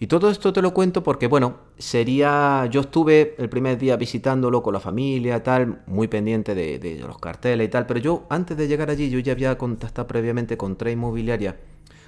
Y 0.01 0.07
todo 0.07 0.29
esto 0.29 0.53
te 0.53 0.61
lo 0.61 0.73
cuento 0.73 1.03
porque, 1.03 1.27
bueno, 1.27 1.57
sería. 1.77 2.65
Yo 2.71 2.81
estuve 2.81 3.35
el 3.37 3.49
primer 3.49 3.77
día 3.77 3.97
visitándolo 3.97 4.63
con 4.63 4.73
la 4.73 4.79
familia 4.79 5.37
y 5.37 5.41
tal, 5.41 5.81
muy 5.87 6.07
pendiente 6.07 6.55
de, 6.55 6.79
de, 6.79 6.99
los 6.99 7.19
carteles 7.19 7.67
y 7.67 7.69
tal, 7.69 7.85
pero 7.85 7.99
yo 7.99 8.25
antes 8.29 8.55
de 8.55 8.67
llegar 8.67 8.89
allí, 8.89 9.09
yo 9.09 9.19
ya 9.19 9.33
había 9.33 9.57
contactado 9.57 10.07
previamente 10.07 10.55
con 10.55 10.77
tres 10.77 10.93
inmobiliarias 10.93 11.55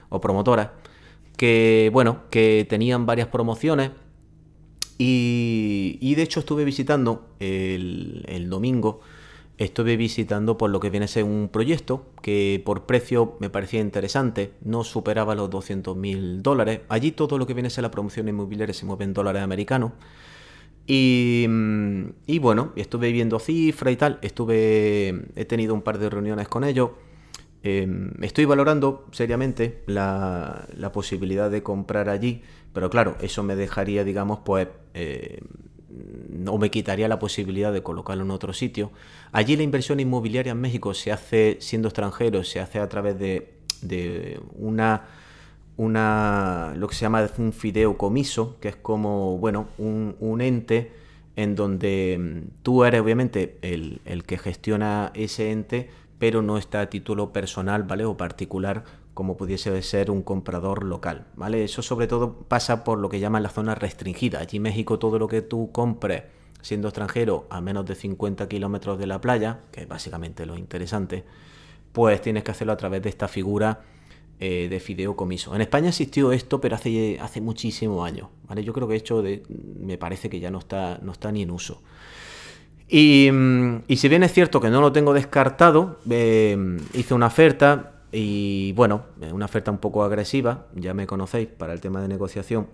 o 0.10 0.22
promotoras 0.22 0.70
que, 1.41 1.89
bueno, 1.91 2.30
que 2.30 2.65
tenían 2.70 3.06
varias 3.06 3.27
promociones 3.27 3.91
y, 4.98 6.13
de 6.15 6.22
hecho 6.22 6.41
estuve 6.41 6.63
visitando 6.63 7.30
el, 7.39 8.48
domingo, 8.48 9.01
estuve 9.63 9.96
visitando 9.96 10.58
por 10.58 10.70
lo 10.72 10.80
que 10.80 10.89
viene 10.89 11.06
a 11.06 11.08
ser 11.08 11.24
un 11.24 11.50
proyecto 11.51 12.06
que 12.22 12.62
por 12.65 12.86
precio 12.86 13.38
me 13.39 13.50
parecía 13.50 13.80
interesante, 13.80 14.53
no 14.62 14.84
superaba 14.84 15.36
los 15.36 15.50
200 15.50 15.96
mil 15.96 16.41
dólares. 16.41 16.82
Allí 16.89 17.12
todo 17.12 17.38
lo 17.38 17.46
que 17.46 17.53
viene 17.53 17.68
a 17.68 17.70
ser 17.70 17.84
la 17.84 17.91
promoción 17.91 18.27
inmobiliaria 18.27 18.74
se 18.74 18.86
mueve 18.86 19.03
en 19.03 19.13
dólares 19.13 19.44
americanos. 19.44 19.91
Y, 20.88 21.46
y 22.25 22.39
bueno, 22.39 22.74
estuve 22.75 23.12
viendo 23.12 23.39
cifras 23.39 23.94
y 23.94 23.98
tal, 23.98 24.20
estuve, 24.24 25.27
he 25.36 25.46
tenido 25.46 25.74
un 25.74 25.84
par 25.84 26.00
de 26.00 26.10
reuniones 26.10 26.48
con 26.48 26.63
ellos. 26.63 26.91
Em, 27.63 28.12
estoy 28.24 28.46
valorando 28.46 29.06
seriamente 29.12 29.84
la, 29.86 30.68
posibilidad 30.91 31.51
de 31.51 31.62
comprar 31.62 32.10
allí, 32.10 32.41
pero 32.74 32.89
claro, 32.89 33.15
eso 33.22 33.44
me 33.44 33.56
dejaría, 33.56 34.03
digamos, 34.03 34.39
pues, 34.44 34.68
eh, 34.96 35.41
o 36.48 36.57
me 36.57 36.71
quitaría 36.71 37.07
la 37.07 37.19
posibilidad 37.19 37.71
de 37.71 37.83
colocarlo 37.83 38.24
en 38.24 38.31
otro 38.31 38.53
sitio. 38.53 38.91
Allí 39.31 39.55
la 39.55 39.63
inversión 39.63 40.00
inmobiliaria 40.00 40.51
en 40.51 40.62
México 40.62 40.93
se 40.93 41.12
hace, 41.12 41.57
siendo 41.60 41.88
extranjero, 41.88 42.43
se 42.43 42.60
hace 42.60 42.79
a 42.79 42.89
través 42.89 43.17
de, 43.19 44.39
una, 44.57 45.03
una, 45.77 46.74
lo 46.75 46.88
que 46.88 46.95
se 46.95 47.01
llama 47.01 47.29
un 47.38 47.53
fideicomiso, 47.53 48.57
que 48.60 48.69
es 48.69 48.75
como, 48.75 49.38
bueno, 49.38 49.67
un, 49.77 50.41
ente 50.41 50.91
en 51.36 51.55
donde 51.55 52.17
mm, 52.19 52.63
tú 52.63 52.83
eres 52.83 53.01
obviamente 53.01 53.57
el, 53.62 54.01
el 54.05 54.24
que 54.24 54.38
gestiona 54.38 55.12
ese 55.13 55.51
ente, 55.51 55.89
pero 56.19 56.41
no 56.41 56.57
está 56.57 56.81
a 56.81 56.89
título 56.89 57.33
personal, 57.33 57.83
¿vale? 57.83 58.05
O 58.05 58.15
particular, 58.15 58.83
como 59.21 59.37
pudiese 59.37 59.79
ser 59.83 60.09
un 60.09 60.23
comprador 60.23 60.83
local, 60.83 61.27
¿vale? 61.35 61.63
Eso 61.63 61.83
sobre 61.83 62.07
todo 62.07 62.33
pasa 62.47 62.83
por 62.83 62.97
lo 62.97 63.07
que 63.07 63.19
llaman 63.19 63.43
la 63.43 63.49
zona 63.49 63.75
restringida. 63.75 64.39
Allí 64.39 64.57
en 64.57 64.63
México 64.63 64.97
todo 64.97 65.19
lo 65.19 65.27
que 65.27 65.43
tú 65.43 65.69
compres 65.71 66.23
siendo 66.63 66.87
extranjero 66.87 67.45
a 67.51 67.61
menos 67.61 67.85
de 67.85 67.93
50 67.93 68.49
kilómetros 68.49 68.97
de 68.97 69.05
la 69.05 69.21
playa, 69.21 69.59
que 69.71 69.81
es 69.81 69.87
básicamente 69.87 70.47
lo 70.47 70.57
interesante, 70.57 71.23
pues 71.91 72.19
tienes 72.19 72.43
que 72.43 72.49
hacerlo 72.49 72.73
a 72.73 72.77
través 72.77 73.03
de 73.03 73.09
esta 73.09 73.27
figura 73.27 73.81
eh, 74.39 74.67
de 74.67 74.79
fideicomiso. 74.79 75.53
En 75.53 75.61
España 75.61 75.89
existió 75.89 76.31
esto, 76.31 76.59
pero 76.59 76.73
hace, 76.73 77.19
hace 77.21 77.41
muchísimos 77.41 78.03
años, 78.03 78.27
¿vale? 78.47 78.63
Yo 78.63 78.73
creo 78.73 78.87
que 78.87 78.95
hecho 78.95 79.23
me 79.79 79.99
parece 79.99 80.31
que 80.31 80.39
ya 80.39 80.49
no 80.49 80.57
está, 80.57 80.97
no 81.03 81.11
está 81.11 81.31
ni 81.31 81.43
en 81.43 81.51
uso. 81.51 81.83
Mm, 82.91 83.83
y, 83.87 83.97
si 83.97 84.09
bien 84.09 84.23
es 84.23 84.33
cierto 84.33 84.59
que 84.59 84.71
no 84.71 84.81
lo 84.81 84.91
tengo 84.91 85.13
descartado, 85.13 85.99
eh, 86.09 86.57
hice 86.95 87.13
una 87.13 87.27
oferta 87.27 87.90
y 88.12 88.74
bueno, 88.74 89.06
una 89.32 89.46
oferta 89.46 89.72
un 89.72 89.77
poco 89.77 90.03
agresiva, 90.03 90.68
ya 90.75 90.94
me 90.94 91.08
conocéis 91.08 91.48
para 91.48 91.74
el 91.74 91.82
tema 91.82 92.01
de 92.01 92.08
negociación. 92.08 92.68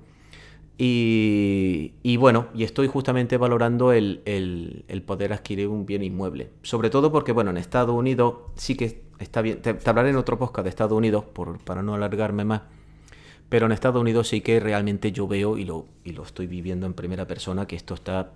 Y, 0.80 2.18
bueno, 2.18 2.48
y 2.54 2.64
estoy 2.64 2.88
justamente 2.88 3.38
valorando 3.38 3.92
el, 3.92 5.04
poder 5.06 5.34
adquirir 5.34 5.68
un 5.68 5.86
bien 5.86 6.04
inmueble. 6.04 6.52
Sobre 6.62 6.90
todo 6.90 7.12
porque, 7.12 7.32
bueno, 7.32 7.50
en 7.50 7.58
Estados 7.58 7.96
Unidos 7.96 8.36
sí 8.56 8.76
que 8.76 9.02
está 9.20 9.42
bien. 9.42 9.62
Te, 9.62 9.76
hablaré 9.86 10.10
en 10.12 10.18
otro 10.18 10.38
podcast 10.38 10.64
de 10.64 10.70
Estados 10.70 10.96
Unidos 10.96 11.26
por, 11.26 11.58
para 11.60 11.82
no 11.82 11.96
alargarme 11.96 12.46
más. 12.46 12.62
Pero 13.50 13.66
en 13.66 13.72
Estados 13.72 14.02
Unidos 14.02 14.28
sí 14.28 14.42
que 14.42 14.60
realmente 14.60 15.12
yo 15.12 15.28
veo 15.28 15.58
y 15.58 15.64
lo, 15.64 15.86
y 16.04 16.12
lo 16.12 16.24
estoy 16.24 16.48
viviendo 16.48 16.86
en 16.86 16.94
primera 16.94 17.26
persona 17.28 17.66
que 17.66 17.78
esto 17.78 17.94
está, 17.94 18.32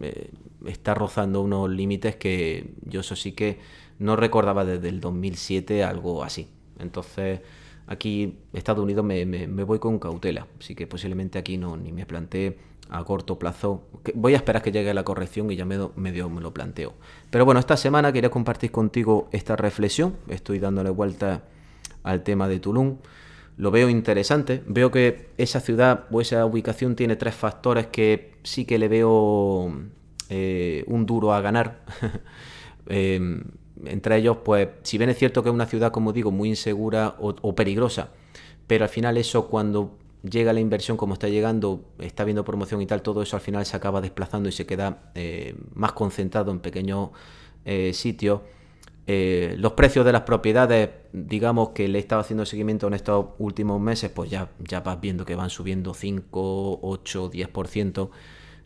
eh, 0.00 0.30
está 0.66 0.94
rozando 0.94 1.40
unos 1.40 1.68
límites 1.68 2.14
que 2.14 2.74
yo 2.84 3.00
eso 3.00 3.16
sí 3.16 3.32
que 3.32 3.58
no 3.98 4.14
recordaba 4.14 4.64
desde 4.64 4.88
el 4.88 5.00
2007 5.00 5.82
algo 5.82 6.22
así. 6.22 6.48
Entonces 6.78 7.40
aquí 7.88 8.38
Estados 8.52 8.84
Unidos 8.84 9.04
me, 9.04 9.46
voy 9.64 9.80
con 9.80 9.98
cautela, 9.98 10.46
así 10.60 10.76
que 10.76 10.86
posiblemente 10.86 11.38
aquí 11.38 11.58
no 11.58 11.76
ni 11.76 11.90
me 11.90 12.06
planteé 12.06 12.56
a 12.88 13.02
corto 13.02 13.40
plazo. 13.40 13.88
Voy 14.14 14.34
a 14.34 14.36
esperar 14.36 14.62
que 14.62 14.70
llegue 14.70 14.94
la 14.94 15.02
corrección 15.02 15.50
y 15.50 15.56
ya 15.56 15.64
me, 15.64 15.78
medio 15.96 16.28
me 16.28 16.40
lo 16.40 16.54
planteo. 16.54 16.94
Pero 17.30 17.44
bueno, 17.44 17.58
esta 17.58 17.76
semana 17.76 18.12
quería 18.12 18.30
compartir 18.30 18.70
contigo 18.70 19.28
esta 19.32 19.56
reflexión. 19.56 20.16
Estoy 20.28 20.60
dándole 20.60 20.90
vuelta 20.90 21.42
al 22.04 22.22
tema 22.22 22.46
de 22.46 22.60
Tulum 22.60 22.98
lo 23.62 23.70
veo 23.70 23.88
interesante. 23.88 24.60
Veo 24.66 24.90
que 24.90 25.28
esa 25.38 25.60
ciudad 25.60 26.06
o 26.10 26.20
esa 26.20 26.44
ubicación 26.44 26.96
tiene 26.96 27.14
tres 27.14 27.36
factores 27.36 27.86
que 27.86 28.32
sí 28.42 28.64
que 28.64 28.76
le 28.76 28.88
veo 28.88 29.72
eh, 30.30 30.82
un 30.88 31.06
duro 31.06 31.32
a 31.32 31.40
ganar. 31.40 31.84
Em, 32.88 33.44
entre 33.84 34.16
ellos, 34.16 34.38
pues, 34.44 34.68
si 34.82 34.98
bien 34.98 35.08
es 35.08 35.16
cierto 35.16 35.44
que 35.44 35.48
es 35.48 35.54
una 35.54 35.66
ciudad, 35.66 35.92
como 35.92 36.12
digo, 36.12 36.32
muy 36.32 36.48
insegura 36.48 37.14
o, 37.20 37.54
peligrosa, 37.54 38.10
pero 38.66 38.82
al 38.84 38.90
final 38.90 39.16
eso 39.16 39.46
cuando 39.46 39.96
llega 40.28 40.52
la 40.52 40.58
inversión 40.58 40.96
como 40.96 41.14
está 41.14 41.28
llegando, 41.28 41.84
está 42.00 42.24
viendo 42.24 42.44
promoción 42.44 42.82
y 42.82 42.86
tal, 42.86 43.00
todo 43.02 43.22
eso 43.22 43.36
al 43.36 43.42
final 43.42 43.64
se 43.64 43.76
acaba 43.76 44.00
desplazando 44.00 44.48
y 44.48 44.52
se 44.52 44.66
queda 44.66 45.12
eh, 45.14 45.54
más 45.74 45.92
concentrado 45.92 46.50
en 46.50 46.58
pequeños 46.58 47.10
eh, 47.64 47.92
sitios 47.94 48.40
eh, 49.06 49.56
los 49.58 49.72
precios 49.72 50.04
de 50.04 50.12
las 50.12 50.22
propiedades, 50.22 50.90
digamos 51.12 51.70
que 51.70 51.88
le 51.88 51.98
he 51.98 52.00
estado 52.00 52.20
haciendo 52.20 52.46
seguimiento 52.46 52.86
en 52.86 52.94
estos 52.94 53.26
últimos 53.38 53.80
meses, 53.80 54.10
pues 54.10 54.30
ya, 54.30 54.50
ya 54.60 54.80
vas 54.80 55.00
viendo 55.00 55.24
que 55.24 55.34
van 55.34 55.50
subiendo 55.50 55.94
5, 55.94 56.80
8, 56.82 57.30
10%. 57.30 58.10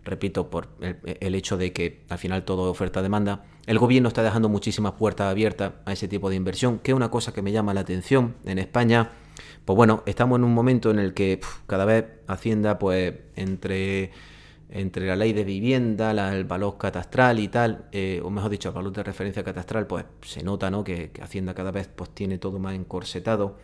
Repito, 0.04 0.50
por 0.50 0.68
el, 0.80 1.34
hecho 1.34 1.56
de 1.56 1.72
que 1.72 2.04
al 2.08 2.18
final 2.18 2.44
todo 2.44 2.66
es 2.66 2.70
oferta-demanda. 2.70 3.44
El 3.66 3.80
gobierno 3.80 4.06
está 4.06 4.22
dejando 4.22 4.48
muchísimas 4.48 4.92
puertas 4.92 5.28
abiertas 5.28 5.72
a 5.84 5.92
ese 5.92 6.06
tipo 6.06 6.30
de 6.30 6.36
inversión, 6.36 6.78
que 6.78 6.92
es 6.92 6.96
una 6.96 7.10
cosa 7.10 7.32
que 7.32 7.42
me 7.42 7.50
llama 7.50 7.74
la 7.74 7.80
atención 7.80 8.36
en 8.44 8.58
España. 8.58 9.10
Pues 9.64 9.76
bueno, 9.76 10.04
estamos 10.06 10.38
en 10.38 10.44
un 10.44 10.54
momento 10.54 10.92
en 10.92 11.00
el 11.00 11.12
que 11.12 11.40
cada 11.66 11.84
vez 11.84 12.04
Hacienda, 12.28 12.78
pues 12.78 13.14
entre 13.34 14.12
entre 14.68 15.06
la 15.06 15.16
ley 15.16 15.32
de 15.32 15.44
vivienda, 15.44 16.10
el 16.34 16.44
valor 16.44 16.76
catastral 16.76 17.38
y 17.38 17.48
tal, 17.48 17.86
eh, 17.92 18.20
o 18.24 18.30
mejor 18.30 18.50
dicho, 18.50 18.70
el 18.70 18.74
valor 18.74 18.92
de 18.92 19.02
referencia 19.02 19.44
catastral, 19.44 19.86
pues 19.86 20.04
se 20.22 20.42
nota 20.42 20.70
¿no? 20.70 20.82
que, 20.82 21.10
Hacienda 21.22 21.54
cada 21.54 21.70
vez 21.70 21.88
pues, 21.88 22.10
tiene 22.10 22.38
todo 22.38 22.58
más 22.58 22.74
encorsetado. 22.74 23.56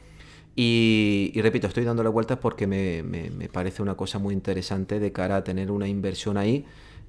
Y, 0.54 1.32
repito, 1.42 1.66
estoy 1.66 1.84
dándole 1.84 2.10
vueltas 2.10 2.38
porque 2.38 2.66
me, 2.66 3.48
parece 3.48 3.82
una 3.82 3.94
cosa 3.94 4.18
muy 4.18 4.34
interesante 4.34 5.00
de 5.00 5.10
cara 5.10 5.36
a 5.36 5.44
tener 5.44 5.70
una 5.70 5.88
inversión 5.88 6.36
ahí. 6.36 6.66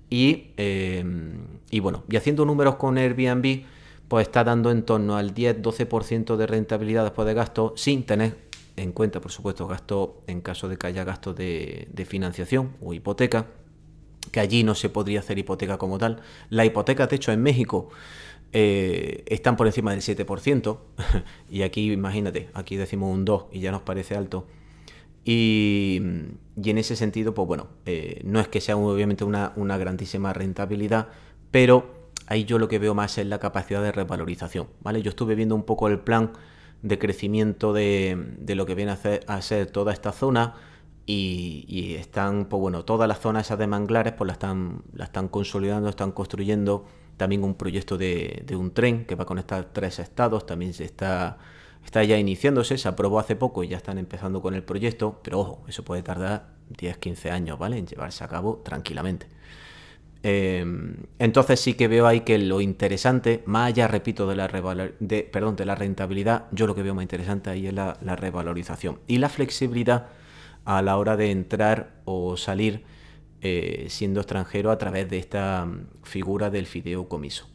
Y, 0.09 0.51
em, 0.57 1.59
y 1.69 1.79
bueno, 1.79 2.03
y 2.09 2.15
haciendo 2.15 2.45
números 2.45 2.75
con 2.75 2.97
Airbnb, 2.97 3.63
pues 4.07 4.27
está 4.27 4.43
dando 4.43 4.71
en 4.71 4.83
torno 4.83 5.17
al 5.17 5.33
10-12% 5.33 6.38
de 6.38 6.47
rentabilidad 6.47 7.03
después 7.03 7.27
de 7.27 7.33
gasto, 7.33 7.73
sin 7.75 8.05
tener 8.05 8.38
en 8.77 8.91
cuenta, 8.91 9.19
por 9.21 9.31
supuesto, 9.31 9.67
gasto 9.67 10.21
en 10.27 10.41
caso 10.41 10.69
de 10.69 10.77
que 10.77 10.88
haya 10.88 11.03
gastos 11.03 11.35
de 11.35 12.07
financiación 12.07 12.73
o 12.81 12.93
hipoteca 12.93 13.47
que 14.31 14.39
allí 14.39 14.63
no 14.63 14.75
se 14.75 14.89
podría 14.89 15.19
hacer 15.19 15.37
hipoteca 15.37 15.77
como 15.77 15.97
tal. 15.97 16.21
La 16.49 16.65
hipoteca, 16.65 17.07
de 17.07 17.15
hecho, 17.15 17.31
en 17.31 17.41
México 17.41 17.89
eh, 18.51 19.23
están 19.27 19.55
por 19.57 19.67
encima 19.67 19.91
del 19.91 20.01
7%, 20.01 20.77
y 21.49 21.63
aquí, 21.63 21.91
imagínate, 21.91 22.49
aquí 22.53 22.75
decimos 22.75 23.13
un 23.13 23.25
2 23.25 23.45
y 23.51 23.59
ya 23.59 23.71
nos 23.71 23.81
parece 23.81 24.15
alto. 24.15 24.47
Y, 25.25 25.97
en 25.97 26.77
ese 26.77 26.95
sentido, 26.95 27.33
pues 27.33 27.47
bueno, 27.47 27.67
eh, 27.85 28.21
no 28.25 28.39
es 28.39 28.47
que 28.47 28.61
sea 28.61 28.75
obviamente 28.77 29.23
una, 29.23 29.53
una, 29.55 29.77
grandísima 29.77 30.33
rentabilidad, 30.33 31.07
pero 31.49 32.11
ahí 32.27 32.45
yo 32.45 32.59
lo 32.59 32.67
que 32.67 32.77
veo 32.77 32.93
más 32.93 33.17
es 33.17 33.25
la 33.25 33.39
capacidad 33.39 33.81
de 33.81 33.91
revalorización, 33.91 34.67
¿vale? 34.81 35.01
Yo 35.01 35.09
estuve 35.09 35.35
viendo 35.35 35.55
un 35.55 35.63
poco 35.63 35.87
el 35.87 35.99
plan 35.99 36.33
de 36.81 36.99
crecimiento 36.99 37.73
de, 37.73 38.35
de 38.37 38.55
lo 38.55 38.65
que 38.65 38.75
viene 38.75 38.91
a, 38.91 38.95
hacer, 38.95 39.23
a 39.27 39.41
ser 39.41 39.71
toda 39.71 39.93
esta 39.93 40.11
zona, 40.11 40.55
y, 41.05 41.95
están, 42.00 42.45
pues 42.45 42.62
bueno, 42.62 42.86
todas 42.86 43.07
las 43.07 43.19
zonas 43.19 43.48
esas 43.48 43.60
de 43.60 43.67
manglares 43.67 44.13
pues 44.13 44.27
la 44.27 44.33
están, 44.33 44.83
la 44.93 45.05
están 45.05 45.27
consolidando, 45.27 45.89
están 45.89 46.12
construyendo 46.12 46.86
también 47.17 47.43
un 47.43 47.55
proyecto 47.55 47.98
de, 47.98 48.45
un 48.57 48.74
tren 48.74 49.05
que 49.05 49.15
va 49.15 49.24
a 49.24 49.25
conectar 49.27 49.65
tres 49.74 50.00
estados, 50.00 50.45
también 50.45 50.74
se 50.74 50.86
está, 50.86 51.38
está 51.86 52.03
ya 52.03 52.17
iniciándose, 52.17 52.77
se 52.77 52.88
aprobó 52.88 53.19
hace 53.19 53.36
poco 53.36 53.63
y 53.63 53.67
ya 53.67 53.77
están 53.77 53.98
empezando 53.98 54.41
con 54.41 54.53
el 54.53 54.63
proyecto, 54.63 55.19
pero 55.24 55.39
ojo, 55.41 55.63
eso 55.67 55.83
puede 55.83 56.03
tardar 56.03 56.53
10, 56.77 56.98
15 56.98 57.31
años, 57.31 57.60
¿vale? 57.60 57.77
En 57.77 57.86
llevarse 57.86 58.24
a 58.24 58.27
cabo 58.27 58.62
tranquilamente. 58.63 59.27
Em, 60.25 60.95
entonces 61.19 61.60
sí 61.60 61.74
que 61.74 61.89
veo 61.89 62.07
ahí 62.07 62.22
que 62.22 62.38
lo 62.38 62.62
interesante, 62.62 63.43
más 63.45 63.67
allá, 63.67 63.89
repito, 63.89 64.25
de 64.25 64.36
la, 64.38 64.48
de, 65.00 65.24
perdón, 65.24 65.57
de 65.57 65.65
la 65.65 65.75
rentabilidad, 65.75 66.45
yo 66.51 66.65
lo 66.65 66.75
que 66.75 66.81
veo 66.81 66.95
más 66.95 67.03
interesante 67.03 67.50
ahí 67.50 67.67
es 67.67 67.74
la, 67.74 67.98
la 68.01 68.15
revalorización 68.15 69.00
y 69.05 69.17
la 69.17 69.27
flexibilidad 69.27 70.07
a 70.65 70.82
la 70.82 70.98
hora 70.98 71.17
de 71.17 71.32
entrar 71.32 72.01
o 72.05 72.38
salir 72.38 72.84
eh, 73.41 73.88
siendo 73.89 74.22
extranjero 74.22 74.72
a 74.72 74.77
través 74.77 75.10
de 75.10 75.17
esta 75.17 75.65
mm, 75.65 75.88
figura 76.03 76.50
del 76.50 76.65
fideicomiso. 76.65 77.48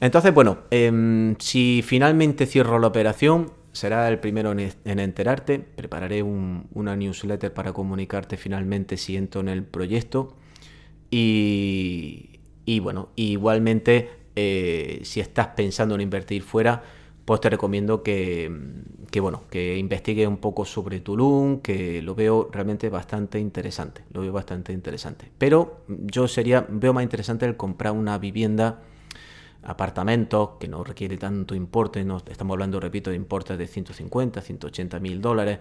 Entonces, 0.00 0.32
bueno, 0.32 0.60
em, 0.70 1.36
si 1.38 1.82
finalmente 1.84 2.46
cierro 2.46 2.78
la 2.78 2.86
operación, 2.86 3.52
será 3.72 4.08
el 4.08 4.18
primero 4.18 4.52
en, 4.52 4.98
enterarte. 4.98 5.58
Prepararé 5.58 6.22
una 6.22 6.96
newsletter 6.96 7.52
para 7.52 7.72
comunicarte 7.72 8.36
finalmente 8.38 8.96
si 8.96 9.16
entro 9.16 9.42
en 9.42 9.48
el 9.48 9.64
proyecto. 9.64 10.34
Y, 11.10 12.40
bueno, 12.80 13.10
igualmente, 13.16 14.10
eh, 14.34 15.00
si 15.04 15.20
estás 15.20 15.48
pensando 15.48 15.94
en 15.94 16.00
invertir 16.00 16.42
fuera, 16.42 16.82
pues 17.26 17.40
te 17.40 17.50
recomiendo 17.50 18.02
que, 18.02 18.50
que 19.10 19.20
bueno, 19.20 19.42
que 19.50 19.76
investigue 19.78 20.26
un 20.26 20.38
poco 20.38 20.64
sobre 20.64 21.00
Tulum, 21.00 21.60
que 21.60 22.02
lo 22.02 22.14
veo 22.14 22.48
realmente 22.52 22.88
bastante 22.88 23.38
interesante, 23.38 24.04
lo 24.12 24.20
veo 24.22 24.32
bastante 24.32 24.72
interesante. 24.72 25.30
Pero 25.38 25.82
yo 25.88 26.28
sería, 26.28 26.66
veo 26.68 26.92
más 26.92 27.02
interesante 27.02 27.46
el 27.46 27.56
comprar 27.56 27.92
una 27.92 28.18
vivienda, 28.18 28.82
apartamentos, 29.62 30.50
que 30.60 30.68
no 30.68 30.84
requiere 30.84 31.16
tanto 31.18 31.54
importe, 31.54 32.04
no 32.04 32.18
estamos 32.18 32.54
hablando, 32.54 32.78
repito, 32.78 33.10
de 33.10 33.16
importes 33.16 33.58
de 33.58 33.66
150, 33.66 34.40
180 34.40 35.00
mil 35.00 35.20
dólares, 35.20 35.58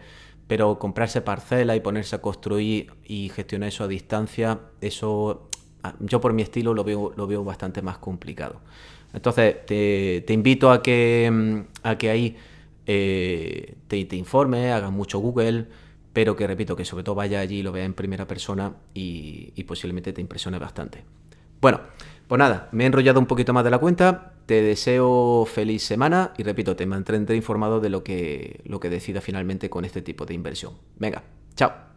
pero 0.47 0.77
comprarse 0.77 1.21
parcela 1.21 1.75
y 1.75 1.79
ponerse 1.79 2.15
a 2.15 2.21
construir 2.21 2.93
y 3.03 3.29
gestionar 3.29 3.69
eso 3.69 3.83
a 3.83 3.87
distancia, 3.87 4.59
eso 4.79 5.49
yo 5.99 6.21
por 6.21 6.33
mi 6.33 6.41
estilo 6.41 6.73
lo 6.73 6.83
veo, 6.83 7.13
lo 7.15 7.27
veo 7.27 7.43
bastante 7.43 7.81
más 7.81 7.97
complicado. 7.97 8.61
Entonces, 9.13 9.65
te, 9.65 10.25
invito 10.29 10.71
a 10.71 10.81
que, 10.83 11.29
mm, 11.31 11.59
a 11.83 11.97
que 11.97 12.09
ahí 12.09 12.37
eh, 12.85 13.75
te, 13.87 14.15
informes, 14.15 14.71
hagas 14.71 14.91
mucho 14.91 15.19
Google, 15.19 15.67
pero 16.13 16.35
que 16.35 16.47
repito, 16.47 16.75
que 16.75 16.85
sobre 16.85 17.03
todo 17.03 17.15
vaya 17.15 17.39
allí 17.39 17.59
y 17.59 17.63
lo 17.63 17.71
vea 17.71 17.85
en 17.85 17.93
primera 17.93 18.27
persona 18.27 18.73
y, 18.93 19.51
y 19.55 19.63
posiblemente 19.63 20.13
te 20.13 20.21
impresione 20.21 20.59
bastante. 20.59 21.03
Bueno, 21.61 21.81
pues 22.27 22.39
nada, 22.39 22.69
me 22.71 22.83
he 22.83 22.87
enrollado 22.87 23.19
un 23.19 23.25
poquito 23.25 23.53
más 23.53 23.63
de 23.63 23.71
la 23.71 23.79
cuenta. 23.79 24.33
Te 24.45 24.61
deseo 24.61 25.45
feliz 25.45 25.83
semana 25.83 26.33
y 26.37 26.43
repito, 26.43 26.75
te 26.75 26.85
mantendré 26.85 27.35
informado 27.35 27.79
de 27.79 27.89
lo 27.89 28.03
que, 28.03 28.61
lo 28.65 28.79
que 28.79 28.89
decida 28.89 29.21
finalmente 29.21 29.69
con 29.69 29.85
este 29.85 30.01
tipo 30.01 30.25
de 30.25 30.33
inversión. 30.33 30.73
Venga, 30.97 31.23
chao. 31.55 31.94